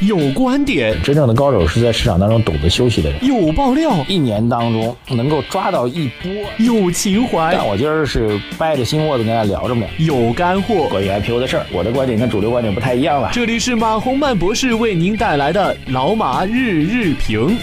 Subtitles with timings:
[0.00, 3.24] 有观点，真正的高手是在市场当中懂得休息的人。
[3.24, 6.30] 有爆料，一年当中能够抓到一波。
[6.58, 9.84] 有情怀，但我今儿是掰着心窝子跟大家聊着呢。
[9.98, 13.30] 有干货，关于 IPO 的事儿，我的观点跟主流观点不太一样了。
[13.32, 17.58] 这里是马洪曼博士为您带来的老马日日评。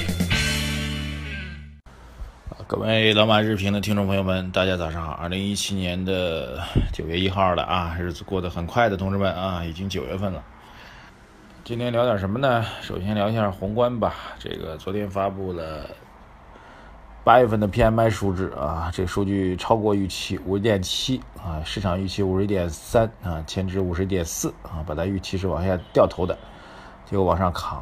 [2.68, 5.14] 各位老马日评的听众朋友们，大家早上好！
[5.14, 6.60] 二零一七年的
[6.92, 10.44] 九月一号了啊，日子过得很快的，同志们啊，已经九月份了。
[11.66, 12.64] 今天聊点什么呢？
[12.80, 14.14] 首先聊一下宏观吧。
[14.38, 15.90] 这个昨天发布了
[17.24, 26.38] 八月份的 PMI 数值啊，这数据超过预期五十点七啊，市场预期五十点三啊，前值五十点四啊，本来预期是往下掉头的，
[27.04, 27.80] 结果往上扛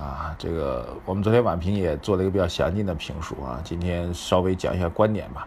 [0.00, 0.34] 啊。
[0.36, 5.46] 这个我们昨天晚评也做了一个比较详尽的评述啊，今天稍微讲一下观点吧。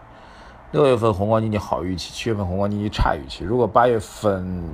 [0.72, 3.44] 六月份宏观经济好预期，七月份宏观经济差预期。
[3.44, 4.64] 如果八月份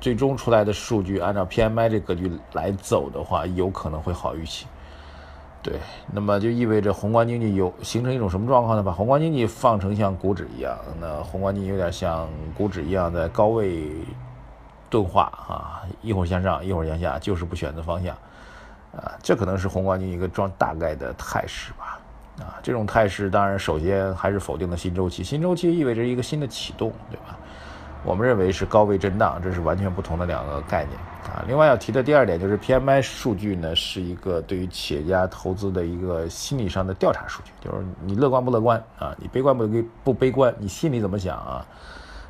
[0.00, 4.66] 最终出来的数据按照 PMI 这格局来走的话，有可能会好预期。
[5.62, 5.74] 对，
[6.10, 8.82] 那么就意味着宏观经济有形成一种什么状况呢？
[8.82, 12.26] 把宏观经济放成像股指一样，那宏观经济有点像
[12.56, 13.90] 股指一样在高位
[14.88, 18.16] 钝化啊，一会儿向上，一会儿向下，就是不选择方向
[18.96, 22.00] 啊，这可能是宏观经济一个状大概的态势吧。
[22.38, 27.36] 啊，这种态势当然首先还是否定的新周期，新周期意味着一个新的启动，对吧？
[28.04, 31.44] 我们认为是高位震荡，这是完全不同的两个概念啊。
[31.46, 39.14] 另外要提的第二点就是 PMI 数据呢，是一个对于企业家投资的一个心理上的调查数据，就是你乐观不乐观啊？
[39.18, 39.68] 你悲观不
[40.02, 40.54] 不悲观？
[40.58, 41.66] 你心里怎么想啊？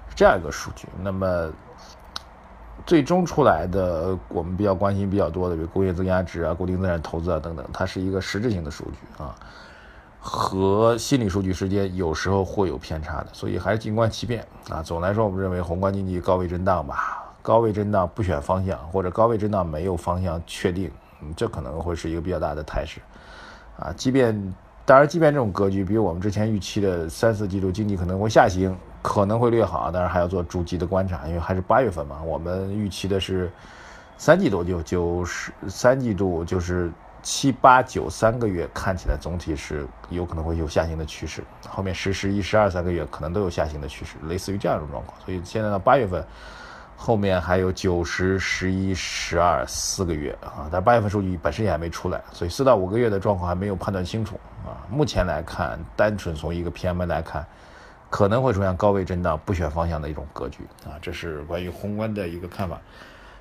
[0.08, 0.88] 是这样一个数据。
[1.00, 1.50] 那么
[2.84, 9.34] 最终出来的，我们比较关心比较多的，比如工业增加值啊、固定资产投资啊等等，它是一个实质性的数据啊。
[10.22, 14.82] 和心理数据之间有时候会有偏差的，所以还是静观其变啊。
[14.82, 20.90] 总来说，我们认为宏观经济高位震荡吧，高位震荡不选方向，或者高位震荡没有方向确定，
[21.22, 23.00] 嗯，这可能会是一个比较大的态势
[23.78, 23.90] 啊。
[23.96, 24.54] 即便
[24.84, 32.20] 当然，即便这种格局比我们之前预期的三四季度经济可能会下行，可能会略好，当然还要做逐级的观察，因为还是八月份嘛。
[32.22, 33.50] 我们预期的是
[34.18, 36.92] 三季度就就是三季度就是。
[37.22, 45.20] 七八九三个月看起来总体是有可能会有下行的趋势，后面十十一十二三个月可能都有下行的趋势，类似于这样一种状况。
[45.24, 46.24] 所以现在到八月份，
[46.96, 54.84] 后面还有九十十一十二四个月啊，但八月份数据本身也还没出来，所以四到五个月的状况还没有判断清楚啊。
[54.90, 57.46] 目前来看，单纯从一个 PMI 来看，
[58.08, 62.78] 可能会出现高位震荡、不选方向的一种格局啊，这是关于宏观的一个看法。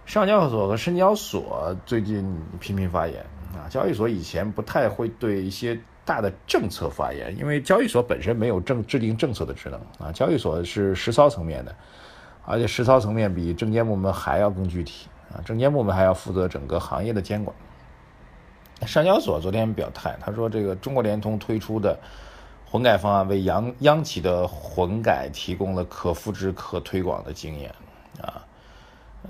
[0.06, 3.24] 上交所和深交所最近频频发言。
[3.56, 10.12] 啊，交易所以前不太会对一些大的政策发言，因为交易所本身没有政制定政策的职能啊。
[10.12, 11.76] 交易所是实操层面的，
[12.46, 15.42] 而且实操层面比证监部门还要更具体啊。
[15.44, 17.56] 证监部门还要负责整个行业的监管。
[18.86, 21.98] 上交所昨天表态，他说这个中国联通推出的
[22.70, 27.74] 混改方案为央央企的混改提供了可复制、可推广的经验
[28.22, 28.46] 啊。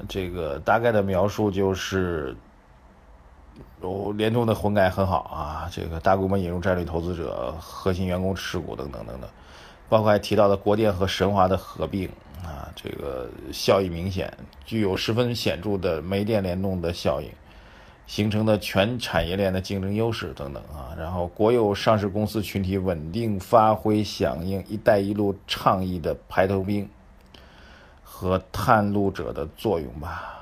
[0.09, 2.35] 这个大概的描述就是。
[3.81, 9.29] 有联通的混改很好啊，这个大规模引入战略投资者、核心员工持股等等等等，
[9.87, 12.09] 包括还提到了国电和神华的合并
[12.43, 14.31] 啊，这个效益明显，
[14.65, 17.29] 具有十分显著的煤电联动的效应，
[18.05, 20.93] 形成的全产业链的竞争优势等等啊。
[20.97, 26.89] 然后国有上市公司群体稳定发挥响应“一带一路”倡议的排头兵
[28.03, 30.35] 和探路者的作用吧。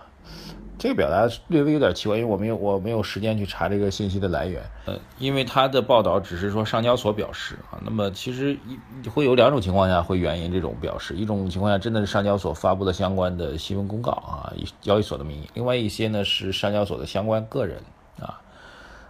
[0.80, 4.64] 这个表达略微有点奇怪，因为我没有我没有时间去查这个信息的来源。
[4.86, 8.58] 呃，因为他的报道只是说上交所表示啊，那么其实
[9.14, 17.82] 会有两种情况下会援引这种表示，一种情况下真的是上交所发布的相关的新闻公告啊，以交易所的名义；另外一些呢是上交所的相关个人
[18.20, 18.40] 啊，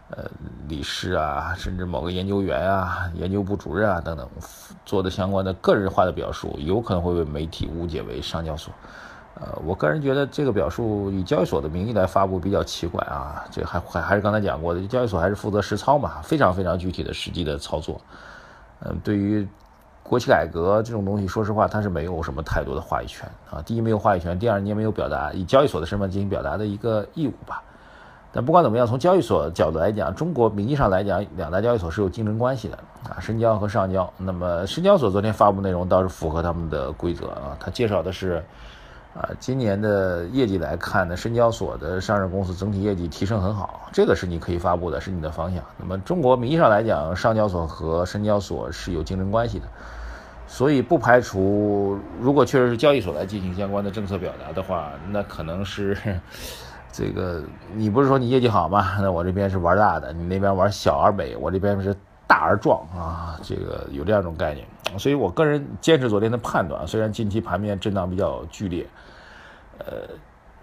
[0.09, 0.23] 呃，
[0.69, 4.29] 理事啊，甚至某个研究员啊、研究部主任啊等等
[4.85, 8.73] 做的相关的个人化的表述，有可能会被媒体误解为上交所。
[9.39, 13.45] 呃，我个人觉得这个表述以交易所的名义来发布比较奇怪啊。
[13.51, 18.01] 这还还还是刚才讲过的，交易所还是负责实操嘛，非常非常具体的实际的操作。
[18.79, 19.47] 嗯，对于
[20.01, 23.61] 国企改革这种东西，说实话，它是没有什么太多的话语权啊。
[23.61, 27.61] 第一，没有话语权；第二，你也没有表达以交易所的身份进行表达的一个义务吧。
[28.31, 32.77] 但不管怎么样，从交易所角度来讲，中国名义上来讲，两大交易所是有竞争关系的
[33.07, 34.11] 啊，深交和上交。
[34.17, 38.43] 那么深交所昨天发布内容倒是符合他们的规则啊，他介绍的是。
[39.17, 45.63] 啊，今年的业绩来看呢，深交所的上市公司整体业绩提升很好，这个是你可以发布的，是你的方向。
[45.75, 49.65] 那么中国名义上来讲，上交所和深交所是有竞争关系的，
[50.45, 55.97] 所以不排除如果确实是交易所来进行相关的政策表达的话，那可能是
[56.91, 57.41] 这个
[57.73, 58.97] 你不是说你业绩好吗？
[59.01, 61.91] 那我这边是玩大的，你那边玩小而美，我这边是
[62.27, 64.67] 大而壮啊，这个有这样一种概念。
[64.97, 68.85] 所以我个人坚持昨天的判断，虽然近期盘面震荡比较剧烈，
[69.79, 69.85] 呃，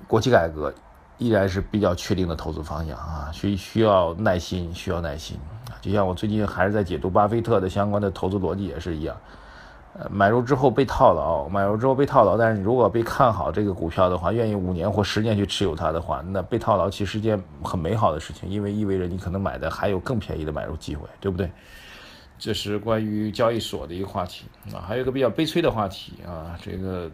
[0.06, 0.72] 国企改革
[1.18, 5.38] 依然是比较确定的投资方向啊，需需要耐心，需要耐心。
[5.80, 9.16] 就像我最近还是在解读巴菲特的相关的投资逻辑也是一样。
[9.96, 21.48] 呃，买入之后被套牢，买入之后被套牢，但是如果被看好这个股票的话，愿意五年或十年去持有它的话，那被套牢其实是件很美好的事情，因为意味着你可能买的还有更便宜的买入机会，对不对？
[22.44, 27.10] 这是关于交易所的一个话题啊，还有一个比较悲催的话题啊，这个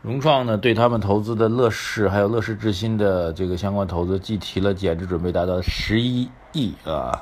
[0.00, 7.12] 融创呢对他们投资的乐视还有乐视之星的这个相关投资，计提了减值准备达到十一亿啊，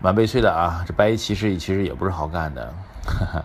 [0.00, 2.74] 蛮悲催的啊，这白衣骑士其实也不是好干的，
[3.04, 3.44] 哈哈。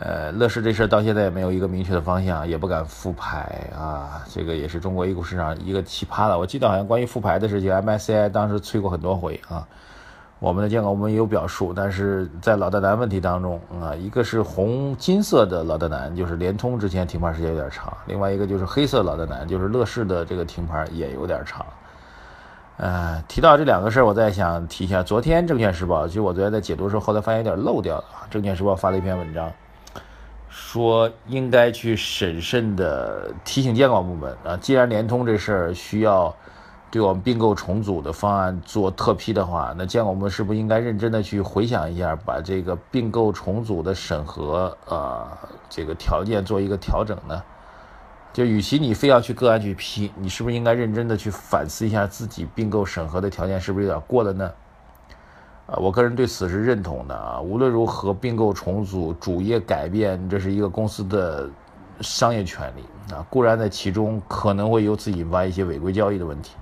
[0.00, 6.36] 呃，乐视这事到现在也没有一个明确的方向，也不敢复牌啊，这个也是中国 A 股市场一个奇葩了。
[6.36, 9.68] 我记得好像关于复牌的事情，MSCI 当时催过很多回啊。
[10.38, 21.64] 我们的监管部门也有表述，但是在老大难问题当中啊，一个是红金色的老大难，就是联通之前停牌时间有点长；另外一个就是黑色老大难，就是乐视的这个停牌也有点长。
[22.76, 28.04] 呃，提到这两个事儿，我再想提一下，昨天证券时报，其实我昨天在解读的时候，后来发现有点漏掉了。
[28.28, 29.50] 证券时报发了一篇文章。
[30.48, 36.34] 说应该去审慎的提醒监管部门啊，既然联通这事儿需要
[36.96, 45.36] 对我们并购重组的方案做特批的话，那这样我们是不是应该认真的去回想一下，把这个并购重组的审核啊
[45.68, 47.42] 这个条件做一个调整呢？
[48.32, 54.50] 就与其你非要去个案去批，你是不是应该认真的去反思一下自己并购审核的条件是不是有点过了呢？
[55.66, 57.38] 啊，我个人对此是认同的啊。
[57.38, 61.46] 无论如何，并购重组、主业改变，这是一个公司的
[62.00, 63.24] 商业权利啊。
[63.30, 66.54] 固然在其中可能会由此引发一些违规交易的问题，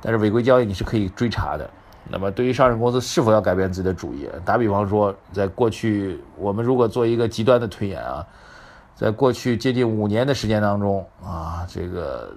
[0.00, 1.68] 但是违规交易你是可以追查的。
[2.10, 8.26] 那么，对于上市公司是否要改变自己的主业，打比方说，在过去我们如果做一个极端的推演啊，
[8.94, 12.32] 在过去接近五年的时间当中啊，这个。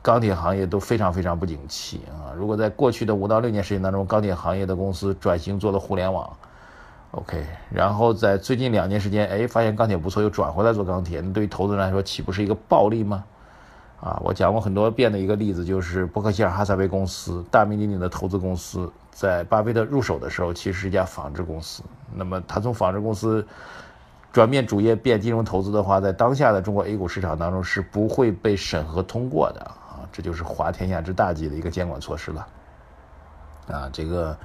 [0.00, 2.32] 钢铁行业都非常非常不景气啊！
[2.34, 6.34] 如果在过去的五到六年时间当中，钢铁行业的公司转型做了互联网
[7.10, 13.24] ，OK，然后在最近两年时间，哎，发现钢铁不错，又转回来做钢铁，那对于投资人来说，岂不是一个暴利吗？
[14.00, 21.82] 啊，我讲过很多遍的一个例子，就是伯克希尔哈撒韦公司，大名鼎鼎的投资公司，在巴菲特入手的时候，其实是一家纺织公司。
[22.14, 23.44] 那么他从纺织公司
[24.32, 30.06] 转变主业变金融投资的话，在当下的中国 A 股市场当中是不会被审核通过的啊。
[30.12, 32.46] 这就是滑天下之大稽的一个监管措施了，
[33.66, 34.36] 啊，这个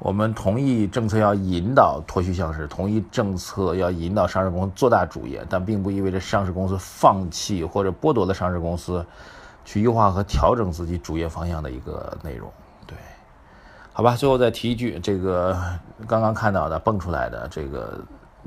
[0.00, 9.04] 我们同意政策要引导脱虚向实，同意政策要引导上市公司做大主业，但并不意味着上市公司放弃或者剥夺了上市公司
[9.64, 12.48] 去优化和调整自己主业方向的一个内容。
[12.86, 12.96] 对，
[13.92, 15.58] 好吧，最后再提一句，这个
[16.06, 18.00] 刚刚看到的蹦出来的这个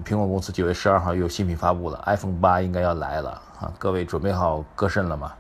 [0.06, 5.34] 苹果公司九月十二号又有新品发布了，iPhone 八应该要来了啊，各位准备好割肾了吗？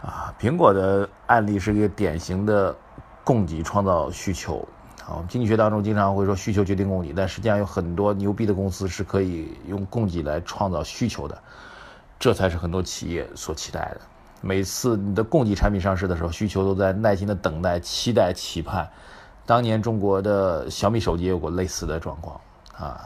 [0.00, 2.74] 啊，苹果的案例是一个典型的
[3.22, 4.66] 供给创造需求。
[5.06, 11.38] 啊，我们经济学当中经常会说需求决定供给，但实际上有很多牛逼的公司是可以用供给来创造需求的，
[12.18, 14.00] 这才是很多企业所期待的。
[14.40, 18.88] 每次你的供给产品上市的时候，需求都在耐心的等待、期待、期盼。
[19.44, 22.40] 当年中国的小米手机也有过类似的状况
[22.74, 23.00] 啊。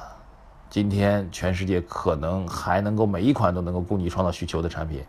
[0.71, 5.03] 今天全世界可能还能够每一款都能够供给创造需求的产品。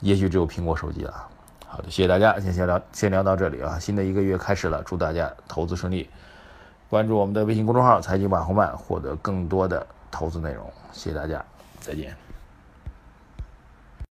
[0.00, 1.28] 也许只有苹果手机了。
[1.76, 3.78] 好的，谢谢大家，先先聊先聊到这里啊。
[3.78, 6.08] 新的一个月开始了，祝大家投资顺利。
[6.88, 10.72] 关注我们的微信公众号“财经网红漫”，获得更多的投资内容。
[10.90, 11.44] 谢谢大家，
[11.78, 12.25] 再见。